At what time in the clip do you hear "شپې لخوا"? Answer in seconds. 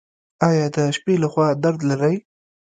0.95-1.47